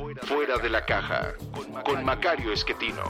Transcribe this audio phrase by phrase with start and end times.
[0.00, 1.34] Fuera de la Caja
[1.84, 3.02] con Macario Esquetino.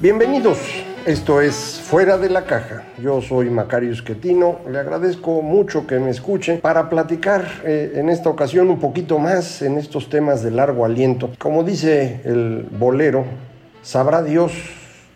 [0.00, 0.58] Bienvenidos,
[1.04, 2.84] esto es Fuera de la Caja.
[2.98, 8.30] Yo soy Macario Esquetino, le agradezco mucho que me escuche para platicar eh, en esta
[8.30, 11.32] ocasión un poquito más en estos temas de largo aliento.
[11.38, 13.26] Como dice el bolero,
[13.82, 14.52] sabrá Dios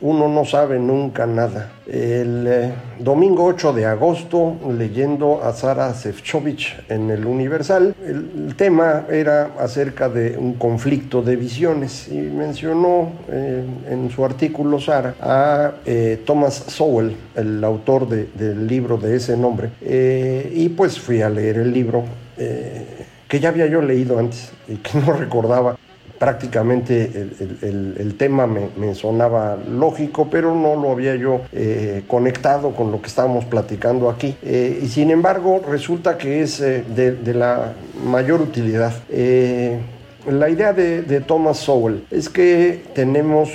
[0.00, 1.72] uno no sabe nunca nada.
[1.86, 9.06] El eh, domingo 8 de agosto, leyendo a Sara Sefcovic en el Universal, el, tema
[9.10, 15.72] era acerca de un conflicto de visiones y mencionó eh, en su artículo Sara a
[15.86, 21.58] eh, Thomas Sowell, el autor del libro de ese nombre, y pues fui a leer
[21.58, 22.04] el libro
[22.36, 25.76] que ya había yo leído antes y que no recordaba
[26.18, 27.28] prácticamente
[27.62, 33.08] el, tema me, sonaba lógico, pero no lo había yo eh, conectado con lo que
[33.08, 34.36] estábamos platicando aquí.
[34.42, 37.72] Eh, y sin embargo, resulta que es eh, de, la
[38.04, 38.92] mayor utilidad.
[39.10, 43.50] la idea de, Thomas Sowell es que tenemos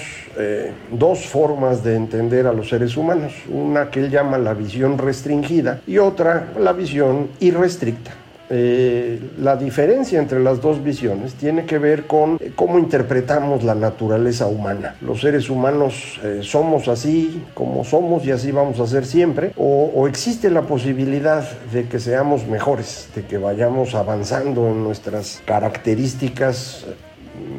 [0.91, 3.34] dos formas de entender a los seres humanos.
[3.50, 8.22] Una que él llama la visión restringida y otra la visión irrestricta.
[8.56, 13.73] Eh, la diferencia entre las dos visiones tiene que ver con eh, cómo interpretamos la
[13.73, 14.96] naturaleza humana.
[15.02, 20.08] Los seres humanos eh, somos así como somos y así vamos a ser siempre, o,
[20.08, 26.86] existe la posibilidad de que seamos mejores, de que vayamos avanzando en nuestras características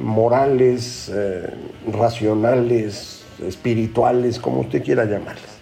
[0.01, 1.11] morales,
[1.91, 5.59] racionales, espirituales, como usted quiera llamarlas.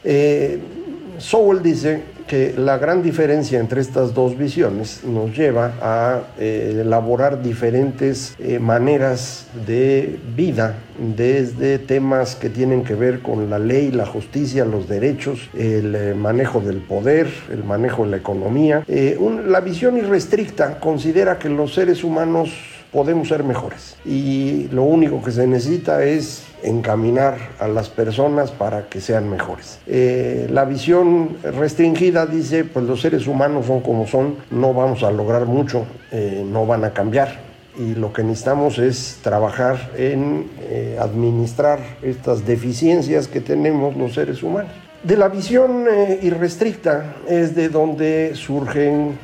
[1.18, 7.42] Sowell dice que la gran diferencia entre estas dos visiones nos lleva a eh, elaborar
[7.42, 14.06] diferentes eh, maneras de vida, desde temas que tienen que ver con la ley, la
[14.06, 18.84] justicia, los derechos, el eh, manejo del poder, el manejo de la economía.
[18.86, 25.32] la visión irrestricta considera que los seres humanos podemos ser mejores y lo único que
[25.32, 29.80] se necesita es encaminar a las personas para que sean mejores.
[29.86, 35.10] Eh, la visión restringida dice, pues los seres humanos son como son, no vamos a
[35.10, 37.50] lograr mucho, eh, no van a cambiar.
[37.78, 44.42] Y lo que necesitamos es trabajar en eh, administrar estas deficiencias que tenemos los seres
[44.42, 44.72] humanos.
[45.04, 45.86] De la visión
[46.22, 49.18] irrestricta es de donde surgen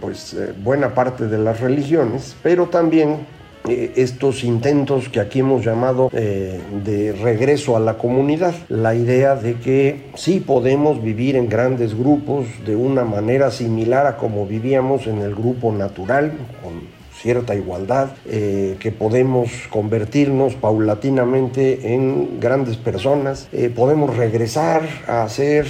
[0.00, 3.26] pues, buena parte de las religiones, pero también
[3.68, 8.54] eh, estos intentos que aquí hemos llamado eh, de regreso a la comunidad.
[8.70, 14.16] La idea de que sí podemos vivir en grandes grupos de una manera similar a
[14.16, 16.32] como vivíamos en el grupo natural,
[16.62, 25.66] con cierta igualdad, eh, que podemos convertirnos paulatinamente en grandes personas, podemos regresar a ser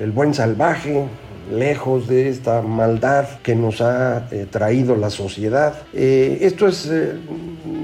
[0.00, 1.06] el buen salvaje,
[1.50, 5.74] lejos de esta maldad que nos ha eh, traído la sociedad.
[5.92, 7.14] Eh, esto es eh,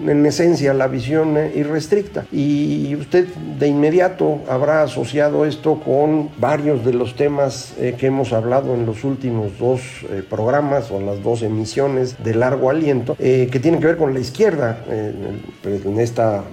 [0.06, 2.26] en esencia la visión irrestricta.
[2.32, 3.26] Y usted
[3.59, 9.04] de inmediato habrá asociado esto con varios de los temas que hemos hablado en los
[9.04, 9.81] últimos dos
[10.28, 14.78] programas o las dos emisiones de largo aliento que tienen que ver con la izquierda
[14.88, 16.44] en esta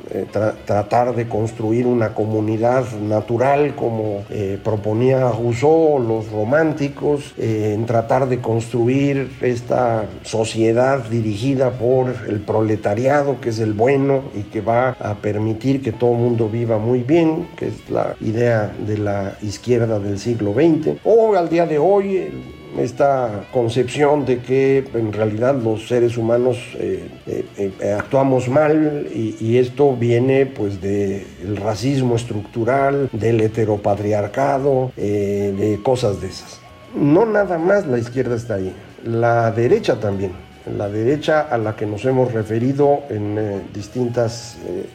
[0.65, 4.23] tratar de construir una comunidad natural como
[4.63, 13.40] proponía Rousseau, los románticos eh, en tratar de construir esta sociedad dirigida por el proletariado,
[13.41, 17.01] que es el bueno y que va a permitir que todo el mundo viva muy
[17.01, 21.79] bien, que es la idea de la izquierda del siglo XX, o al día de
[21.79, 22.29] hoy
[22.77, 29.93] esta concepción de que en realidad los seres humanos eh, eh, actuamos mal y, esto
[29.97, 36.61] viene pues del racismo estructural, del heteropatriarcado, de cosas de esas
[36.95, 38.73] no nada más la izquierda está ahí,
[39.03, 40.31] la derecha también.
[40.65, 44.85] La derecha a la que nos hemos referido en eh, distintas eh,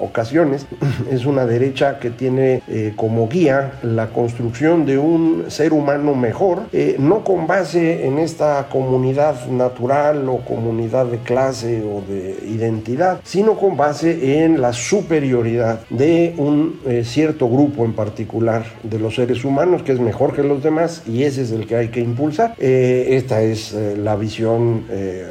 [0.00, 0.66] ocasiones
[1.10, 6.62] es una derecha que tiene eh, como guía la construcción de un ser humano mejor,
[6.98, 13.54] no con base en esta comunidad natural o comunidad de clase o de identidad, sino
[13.54, 19.82] con base en la superioridad de un cierto grupo en particular de los seres humanos
[19.82, 22.54] que es mejor que los demás y ese es el que hay que impulsar.
[22.58, 24.84] esta es la visión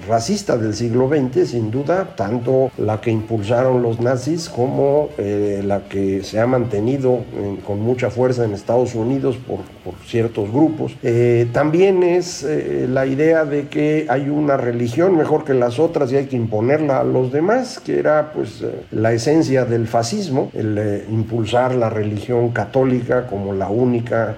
[0.08, 5.82] racista del siglo XX, sin duda, tanto la que impulsaron los nazis como eh, la
[5.88, 7.20] que se ha mantenido
[7.66, 9.60] con mucha fuerza en Estados Unidos por,
[10.06, 10.96] ciertos grupos.
[11.04, 16.12] Eh, también es eh, la idea de que hay una religión mejor que las otras
[16.12, 21.04] y hay que imponerla a los demás, que era pues la esencia del fascismo, el
[21.10, 24.38] impulsar la religión católica como la única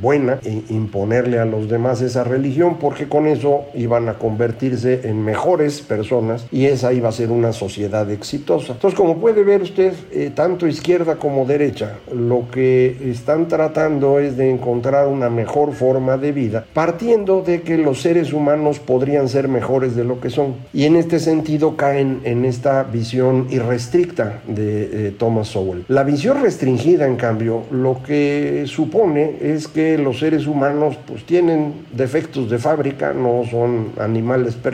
[0.00, 5.24] buena e imponerle a los demás esa religión porque con eso iban a convertirse en
[5.24, 8.72] mejores personas y esa iba a ser una sociedad exitosa.
[8.72, 14.36] Entonces, como puede ver usted, eh, tanto izquierda como derecha, lo que están tratando es
[14.36, 19.48] de encontrar una mejor forma de vida, partiendo de que los seres humanos podrían ser
[19.48, 20.54] mejores de lo que son.
[20.72, 25.84] Y en este sentido caen en esta visión irrestricta de eh, Thomas Sowell.
[25.88, 31.72] La visión restringida, en cambio, lo que supone es que los seres humanos pues tienen
[31.92, 34.73] defectos de fábrica, no son animales perfectos,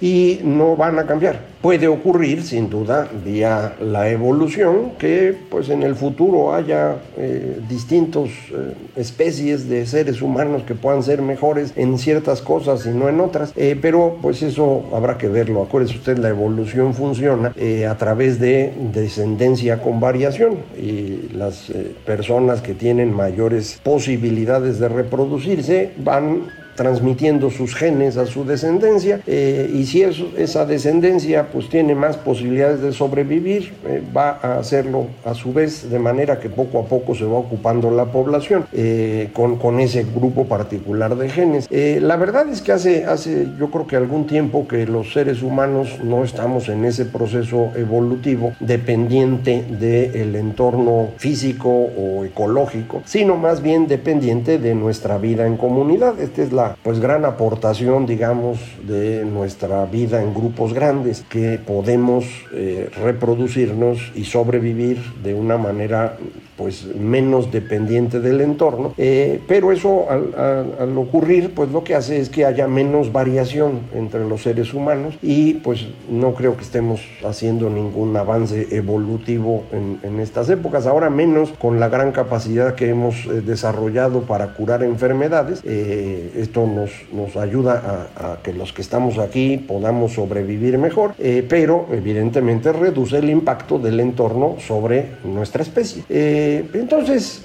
[0.00, 1.40] y no van a cambiar.
[1.60, 8.24] Puede ocurrir, sin duda, vía la evolución, que pues en el futuro haya eh, distintas
[8.24, 13.20] eh, especies de seres humanos que puedan ser mejores en ciertas cosas y no en
[13.20, 15.62] otras, eh, pero pues eso habrá que verlo.
[15.62, 17.52] Acuérdese usted, la evolución funciona
[17.88, 21.72] a través de descendencia con variación y las
[22.06, 26.44] personas que tienen mayores posibilidades de reproducirse van
[26.78, 32.80] transmitiendo sus genes a su descendencia eh, y si esa descendencia pues tiene más posibilidades
[32.80, 37.16] de sobrevivir eh, va a hacerlo a su vez de manera que poco a poco
[37.16, 41.68] se va ocupando la población eh, con, con, ese grupo particular de genes.
[41.70, 45.98] la verdad es que hace, hace yo creo que algún tiempo que los seres humanos
[46.04, 53.88] no estamos en ese proceso evolutivo dependiente del entorno físico o ecológico, sino más bien
[53.88, 56.20] dependiente de nuestra vida en comunidad.
[56.20, 62.24] Esta es la pues gran aportación, digamos, de nuestra vida en grupos grandes, que podemos
[62.52, 66.16] eh, reproducirnos y sobrevivir de una manera
[66.58, 72.28] pues menos dependiente del entorno, eh, pero eso al, ocurrir pues lo que hace es
[72.28, 77.70] que haya menos variación entre los seres humanos y pues no creo que estemos haciendo
[77.70, 83.40] ningún avance evolutivo en, estas épocas, ahora menos con la gran capacidad que hemos eh,
[83.40, 89.18] desarrollado para curar enfermedades, eh, esto nos, nos ayuda a, a, que los que estamos
[89.18, 91.14] aquí podamos sobrevivir mejor,
[91.48, 96.02] pero evidentemente reduce el impacto del entorno sobre nuestra especie.
[96.48, 97.42] Eh, entonces,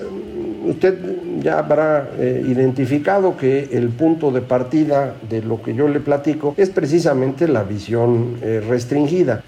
[0.65, 0.97] usted
[1.41, 6.53] ya habrá eh, identificado que el punto de partida de lo que yo le platico
[6.55, 9.43] es precisamente la visión eh, restringida.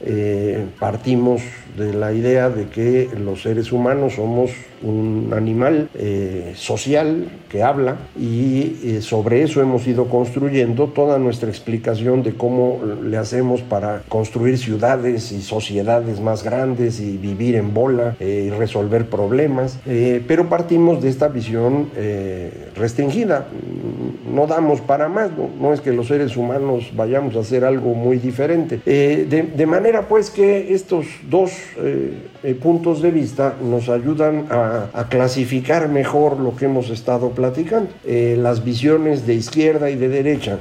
[0.78, 1.42] partimos
[1.78, 4.52] de la idea de que los seres humanos somos
[4.82, 11.50] un animal eh, social que habla y eh, sobre eso hemos ido construyendo toda nuestra
[11.50, 17.74] explicación de cómo le hacemos para construir ciudades y sociedades más grandes y vivir en
[17.74, 19.80] bola eh, y resolver problemas,
[20.28, 21.90] pero partimos de esta visión
[22.76, 23.48] restringida,
[24.32, 28.18] no damos para más, no, es que los seres humanos vayamos a hacer algo muy
[28.18, 31.52] diferente, de, de, manera pues que estos dos
[32.62, 37.90] puntos de vista nos ayudan a a, clasificar mejor lo que hemos estado platicando.
[38.06, 40.60] Eh, las visiones de izquierda y de derecha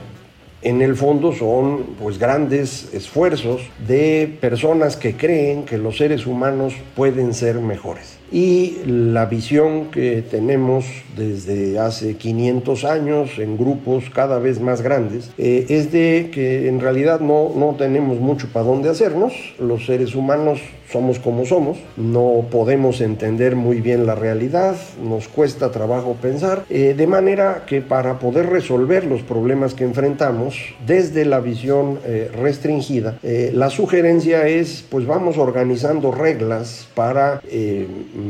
[0.62, 6.75] en el fondo son pues grandes esfuerzos de personas que creen que los seres humanos
[6.96, 10.85] pueden ser mejores y la visión que tenemos
[11.17, 16.81] desde hace 500 años en grupos cada vez más grandes eh, es de que en
[16.81, 20.59] realidad no, no tenemos mucho para dónde hacernos, los seres humanos
[20.91, 26.95] somos como somos, no podemos entender muy bien la realidad, nos cuesta trabajo pensar, eh,
[26.97, 33.19] de manera que para poder resolver los problemas que enfrentamos desde la visión eh, restringida,
[33.23, 37.41] la sugerencia es pues vamos organizando reglas para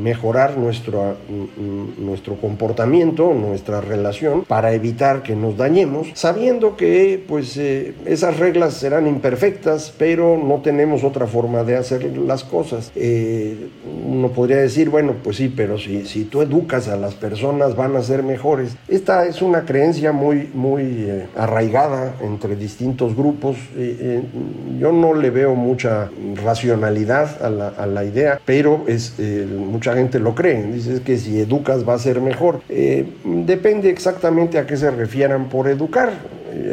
[0.02, 1.16] mejorar nuestro,
[1.98, 8.74] nuestro comportamiento, nuestra relación, para evitar que nos dañemos, sabiendo que pues eh, esas reglas
[8.74, 12.92] serán imperfectas, pero no tenemos otra forma de hacer las cosas.
[12.96, 13.68] Eh,
[14.06, 17.96] uno podría decir, bueno, pues sí, pero si, si tú educas a las personas van
[17.96, 18.76] a ser mejores.
[18.88, 23.56] Esta es una creencia muy, muy eh, arraigada entre distintos grupos.
[24.78, 26.10] yo no le veo mucha
[26.42, 29.14] racionalidad a la, a la idea, pero es,
[29.84, 30.62] mucha gente lo cree.
[30.62, 32.62] Dice que si educas va a ser mejor.
[33.24, 36.12] depende exactamente a qué se refieran por educar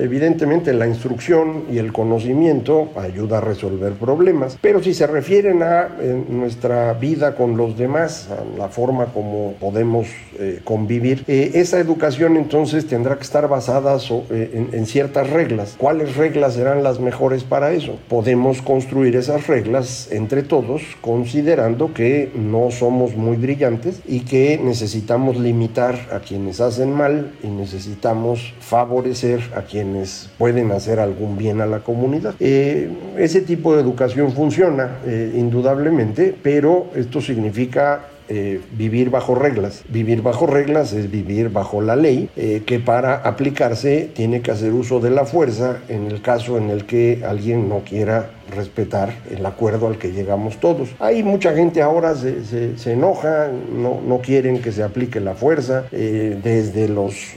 [0.02, 5.90] evidentemente la instrucción y el conocimiento ayuda a resolver problemas, pero si se refieren a
[6.30, 10.08] nuestra vida con los demás, a la forma como podemos
[10.40, 13.98] eh, convivir, eh, esa educación entonces tendrá que estar basada
[14.30, 15.76] eh, en, ciertas reglas.
[15.78, 17.98] ¿Cuáles reglas serán las mejores para eso?
[18.10, 25.38] Podemos construir esas reglas entre todos considerando que no somos muy brillantes y que necesitamos
[25.38, 31.66] limitar a quienes hacen mal y necesitamos favorecer a quienes pueden hacer algún bien a
[31.66, 32.36] la comunidad.
[32.40, 39.84] Eh, ese tipo de educación funciona, eh, indudablemente, pero esto significa eh, vivir bajo reglas.
[39.90, 42.30] Vivir bajo reglas es vivir bajo la ley,
[42.66, 46.86] que para aplicarse tiene que hacer uso de la fuerza en el caso en el
[46.86, 50.90] que alguien no quiera respetar el acuerdo al que llegamos todos.
[51.00, 56.88] Hay mucha gente ahora se, enoja, no, no, quieren que se aplique la fuerza, desde
[56.88, 57.36] los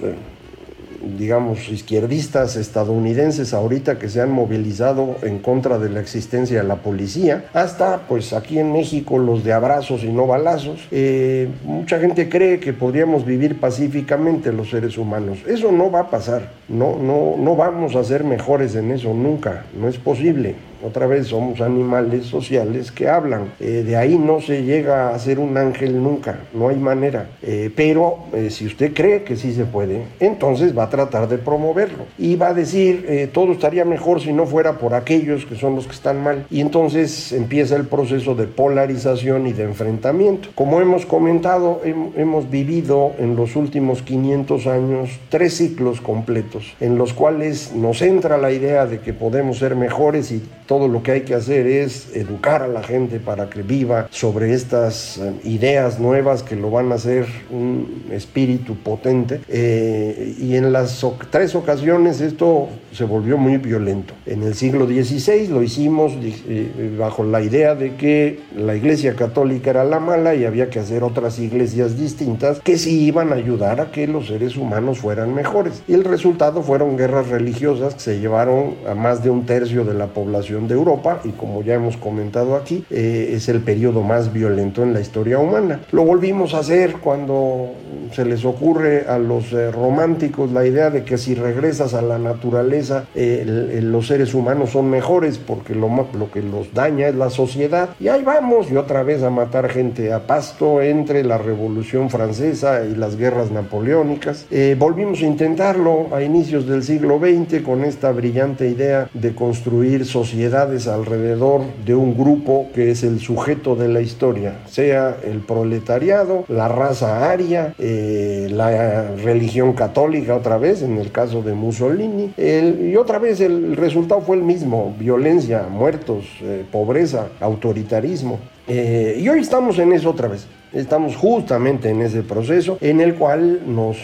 [1.18, 6.76] digamos, izquierdistas estadounidenses ahorita que se han movilizado en contra de la existencia de la
[6.76, 10.86] policía, hasta pues aquí en México los de abrazos y no balazos.
[10.90, 15.38] Eh, mucha gente cree que podríamos vivir pacíficamente los seres humanos.
[15.46, 16.50] Eso no va a pasar.
[16.68, 19.64] No, no, no vamos a ser mejores en eso nunca.
[19.78, 20.54] No es posible.
[20.84, 23.52] Otra vez somos animales sociales que hablan.
[23.58, 27.30] Eh, de ahí no se llega a ser un ángel nunca, no hay manera.
[27.42, 31.38] Eh, pero eh, si usted cree que sí se puede, entonces va a tratar de
[31.38, 32.04] promoverlo.
[32.18, 35.86] Y va a decir, todo estaría mejor si no fuera por aquellos que son los
[35.86, 36.46] que están mal.
[36.50, 40.50] Y entonces empieza el proceso de polarización y de enfrentamiento.
[40.54, 47.14] Como hemos comentado, hemos vivido en los últimos 500 años tres ciclos completos en los
[47.14, 50.42] cuales nos entra la idea de que podemos ser mejores y
[50.74, 54.54] todo lo que hay que hacer es educar a la gente para que viva sobre
[54.54, 59.40] estas eh, ideas nuevas que lo van a hacer un espíritu potente.
[59.48, 64.14] Eh, y en las tres ocasiones esto se volvió muy violento.
[64.26, 69.70] En el siglo XVI lo hicimos eh, bajo la idea de que la Iglesia Católica
[69.70, 73.80] era la mala y había que hacer otras iglesias distintas que sí iban a ayudar
[73.80, 75.84] a que los seres humanos fueran mejores.
[75.86, 79.94] Y el resultado fueron guerras religiosas que se llevaron a más de un tercio de
[79.94, 84.32] la población de Europa y como ya hemos comentado aquí, eh, es el periodo más
[84.32, 85.80] violento en la historia humana.
[85.92, 87.72] Lo volvimos a hacer cuando
[88.12, 92.18] se les ocurre a los eh, románticos la idea de que si regresas a la
[92.18, 97.30] naturaleza eh, los seres humanos son mejores porque lo, lo que los daña es la
[97.30, 97.90] sociedad.
[97.98, 102.84] Y ahí vamos y otra vez a matar gente a pasto entre la Revolución Francesa
[102.84, 104.46] y las guerras napoleónicas.
[104.78, 110.04] volvimos a intentarlo a inicios del siglo XX con esta brillante idea de construir
[110.50, 116.44] sociedad alrededor de un grupo que es el sujeto de la historia, sea el proletariado,
[116.48, 122.94] la raza aria, eh, la religión católica otra vez, en el caso de Mussolini, y
[122.96, 128.38] otra vez el resultado fue el mismo, violencia, muertos, eh, pobreza, autoritarismo.
[128.68, 130.46] Eh, y hoy estamos en eso otra vez.
[130.74, 133.96] Estamos justamente en ese proceso en el cual nos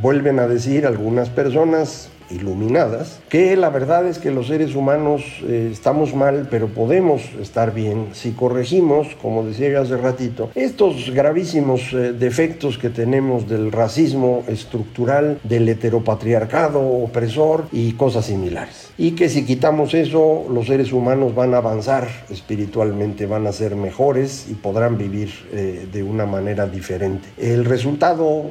[0.00, 5.70] vuelven a decir algunas personas iluminadas, que la verdad es que los seres humanos eh,
[5.72, 12.12] estamos mal, pero podemos estar bien si corregimos, como decía hace ratito, estos gravísimos eh,
[12.12, 18.90] defectos que tenemos del racismo estructural, del heteropatriarcado opresor y cosas similares.
[18.98, 23.76] Y que si quitamos eso, los seres humanos van a avanzar espiritualmente, van a ser
[23.76, 27.28] mejores y podrán vivir eh, de una manera diferente.
[27.38, 28.44] El resultado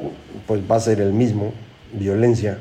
[0.46, 1.52] pues va a ser el mismo,
[1.92, 2.58] violencia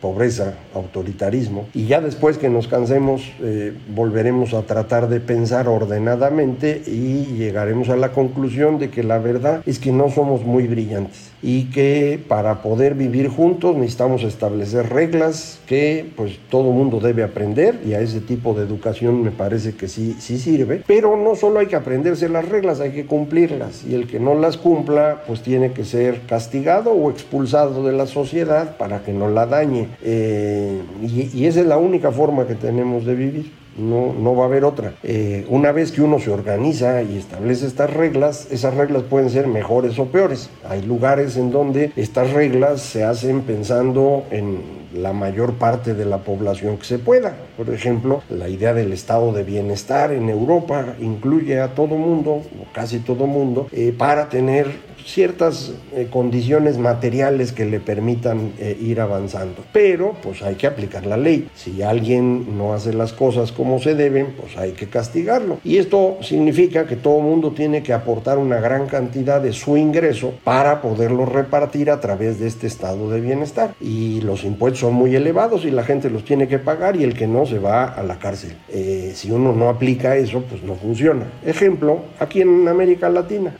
[0.00, 6.82] pobreza, autoritarismo, y ya después que nos cansemos eh, volveremos a tratar de pensar ordenadamente
[6.86, 11.29] y llegaremos a la conclusión de que la verdad es que no somos muy brillantes
[11.42, 17.80] y que para poder vivir juntos necesitamos establecer reglas que pues todo mundo debe aprender
[17.86, 21.60] y a ese tipo de educación me parece que sí, sí sirve, pero no solo
[21.60, 25.42] hay que aprenderse las reglas, hay que cumplirlas y el que no las cumpla pues
[25.42, 29.88] tiene que ser castigado o expulsado de la sociedad para que no la dañe.
[30.02, 33.59] Eh, y, esa es la única forma que tenemos de vivir.
[33.76, 34.94] No, no va a haber otra.
[35.02, 39.46] Eh, una vez que uno se organiza y establece estas reglas, esas reglas pueden ser
[39.46, 40.50] mejores o peores.
[40.68, 46.18] Hay lugares en donde estas reglas se hacen pensando en la mayor parte de la
[46.18, 47.34] población que se pueda.
[47.56, 52.72] Por ejemplo, la idea del estado de bienestar en Europa incluye a todo mundo, o
[52.72, 59.00] casi todo mundo, eh, para tener ciertas eh, condiciones materiales que le permitan eh, ir
[59.00, 59.64] avanzando.
[59.72, 61.48] Pero pues hay que aplicar la ley.
[61.54, 65.58] Si alguien no hace las cosas como se deben, pues hay que castigarlo.
[65.64, 70.34] Y esto significa que todo mundo tiene que aportar una gran cantidad de su ingreso
[70.44, 73.74] para poderlo repartir a través de este estado de bienestar.
[73.80, 77.14] Y los impuestos son muy elevados y la gente los tiene que pagar y el
[77.14, 78.56] que no se va a la cárcel.
[78.68, 81.26] Eh, si uno no aplica eso, pues no funciona.
[81.44, 83.54] Ejemplo, aquí en América Latina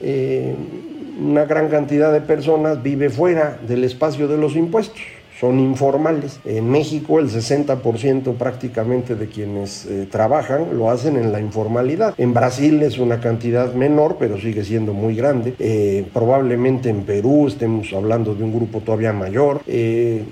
[1.21, 5.01] una gran cantidad de personas vive fuera del espacio de los impuestos
[5.41, 6.39] son informales.
[6.45, 12.15] En México el 60% prácticamente de quienes eh, trabajan lo hacen en la informalidad.
[12.19, 15.55] En Brasil es una cantidad menor, pero sigue siendo muy grande.
[15.59, 19.63] Eh, probablemente en Perú estemos hablando de un grupo todavía mayor.
[19.67, 20.23] Eh,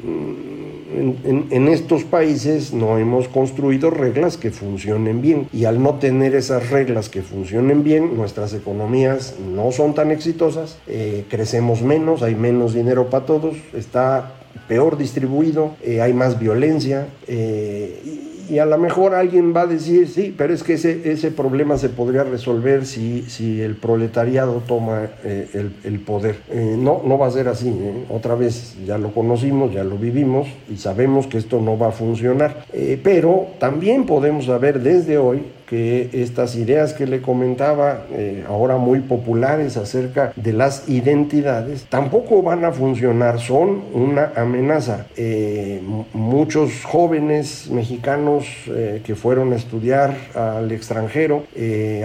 [0.94, 5.48] en, estos países no hemos construido reglas que funcionen bien.
[5.52, 10.78] Y al no tener esas reglas que funcionen bien, nuestras economías no son tan exitosas,
[10.86, 14.34] eh, crecemos menos, hay menos dinero para todos, está
[14.66, 20.08] peor distribuido, eh, hay más violencia eh, y a lo mejor alguien va a decir,
[20.08, 25.08] sí, pero es que ese, ese problema se podría resolver si, si el proletariado toma
[25.24, 26.36] eh, el, el, poder.
[26.50, 27.68] Eh, no, no va a ser así.
[27.68, 28.04] ¿eh?
[28.08, 31.92] Otra vez, ya lo conocimos, ya lo vivimos y sabemos que esto no va a
[31.92, 32.64] funcionar.
[33.02, 39.00] pero también podemos saber desde hoy que estas ideas que le comentaba, eh, ahora muy
[39.00, 45.06] populares acerca de las identidades, tampoco van a funcionar, son una amenaza.
[45.16, 45.82] Eh,
[46.14, 51.44] muchos jóvenes mexicanos eh, que fueron a estudiar al extranjero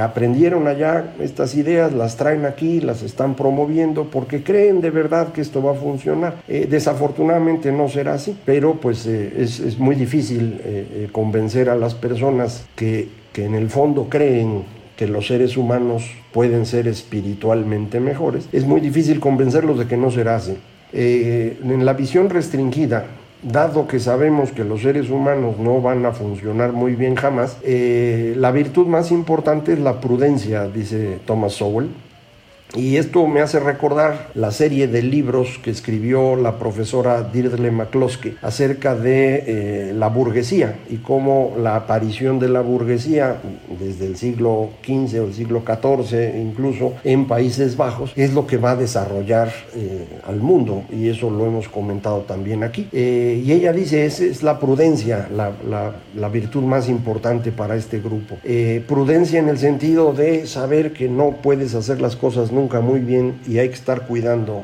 [0.01, 5.41] aprendieron allá estas ideas, las traen aquí, las están promoviendo porque creen de verdad que
[5.41, 6.35] esto va a funcionar.
[6.47, 13.22] desafortunadamente no será así, pero pues es, es, muy difícil convencer a las personas que
[13.33, 14.63] que en el fondo creen
[14.95, 20.11] que los seres humanos pueden ser espiritualmente mejores, es muy difícil convencerlos de que no
[20.11, 20.57] será así.
[20.93, 23.07] Eh, en la visión restringida,
[23.41, 28.35] dado que sabemos que los seres humanos no van a funcionar muy bien jamás, eh,
[28.37, 31.89] la virtud más importante es la prudencia, dice Thomas Sowell.
[32.75, 38.37] Y esto me hace recordar la serie de libros que escribió la profesora Deirdre McCloskey
[38.41, 43.35] acerca de eh, la burguesía y cómo la aparición de la burguesía
[43.79, 48.57] desde el siglo XV o el siglo XIV incluso en Países Bajos es lo que
[48.57, 52.87] va a desarrollar eh, al mundo y eso lo hemos comentado también aquí.
[52.91, 57.75] Eh, y ella dice, esa es la prudencia, la, la, la, virtud más importante para
[57.75, 58.37] este grupo.
[58.87, 63.01] prudencia en el sentido de saber que no puedes hacer las cosas nunca nunca muy
[63.01, 64.63] bien y hay que estar cuidando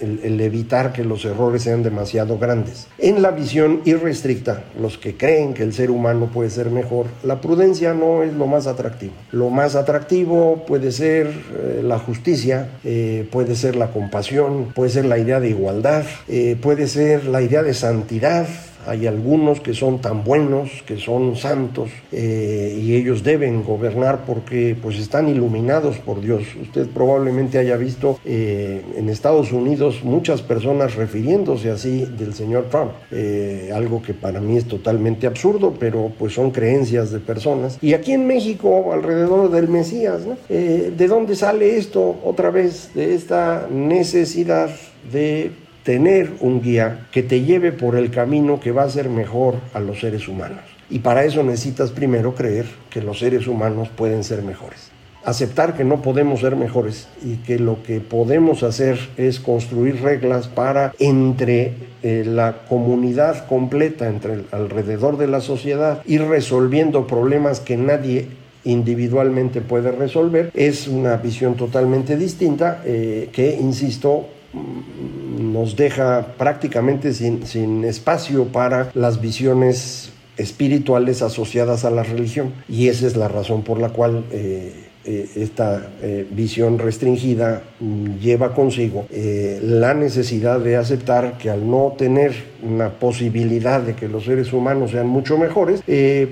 [0.00, 2.86] el, evitar que los errores sean demasiado grandes.
[2.98, 7.40] En la visión irrestricta, los que creen que el ser humano puede ser mejor, la
[7.40, 9.12] prudencia no es lo más atractivo.
[9.30, 15.04] Lo más atractivo puede ser eh, la justicia, eh, puede ser la compasión, puede ser
[15.06, 18.46] la idea de igualdad, eh, puede ser la idea de santidad,
[18.86, 24.76] hay algunos que son tan buenos, que son santos, eh, y ellos deben gobernar porque
[24.80, 26.42] pues están iluminados por Dios.
[26.60, 32.92] Usted probablemente haya visto eh, en Estados Unidos muchas personas refiriéndose así del señor Trump,
[33.10, 37.78] eh, algo que para mí es totalmente absurdo, pero pues son creencias de personas.
[37.82, 42.90] Y aquí en México, alrededor del Mesías, ¿de dónde sale esto otra vez?
[42.94, 44.70] De esta necesidad
[45.12, 45.52] de
[45.90, 49.80] tener un guía que te lleve por el camino que va a ser mejor a
[49.80, 50.60] los seres humanos.
[50.88, 54.92] Y para eso necesitas primero creer que los seres humanos pueden ser mejores.
[55.24, 60.46] Aceptar que no podemos ser mejores y que lo que podemos hacer es construir reglas
[60.46, 61.72] para entre
[62.04, 68.28] eh, la comunidad completa, entre alrededor de la sociedad, ir resolviendo problemas que nadie
[68.62, 77.84] individualmente puede resolver, es una visión totalmente distinta eh, que, insisto, nos deja prácticamente sin,
[77.84, 82.52] espacio para las visiones espirituales asociadas a la religión.
[82.68, 84.89] Y esa es la razón por la cual eh,
[85.36, 91.94] esta eh, visión restringida mm, lleva consigo eh, la necesidad de aceptar que al no
[91.96, 95.82] tener una posibilidad de que los seres humanos sean mucho mejores,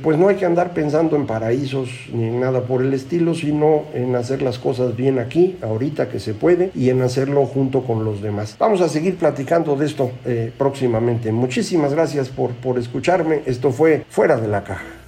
[0.03, 4.15] pues no hay que andar pensando en paraísos ni nada por el estilo, sino en
[4.15, 8.21] hacer las cosas bien aquí, ahorita que se puede, y en hacerlo junto con los
[8.21, 8.57] demás.
[8.59, 10.11] Vamos a seguir platicando de esto
[10.59, 11.33] próximamente.
[11.33, 13.41] Muchísimas gracias por, por escucharme.
[13.47, 15.08] Esto fue Fuera de la Caja.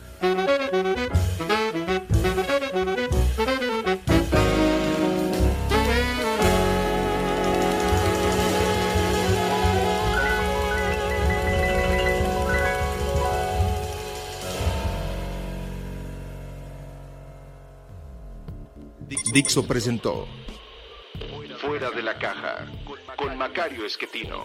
[19.40, 20.28] Dixo presentó
[21.62, 22.66] Fuera de la caja
[23.16, 24.44] con Macario Esquetino.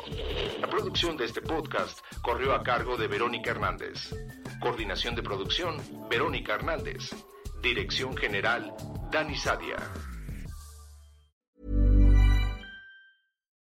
[0.62, 4.16] La producción de este podcast corrió a cargo de Verónica Hernández.
[4.62, 5.76] Coordinación de producción,
[6.10, 7.14] Verónica Hernández.
[7.62, 8.74] Dirección General,
[9.12, 9.76] Dani Sadia.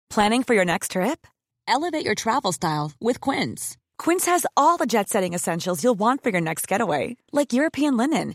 [0.09, 1.29] Planning for your next trip?
[1.69, 3.77] Elevate your travel style with Quince.
[3.99, 7.97] Quince has all the jet setting essentials you'll want for your next getaway, like European
[7.97, 8.35] linen,